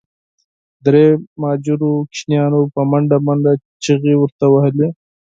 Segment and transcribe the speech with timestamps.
[0.85, 1.05] درې
[1.39, 3.53] مهاجرو ماشومانو په منډه منډه
[3.83, 4.87] چیغي ورته وهلې.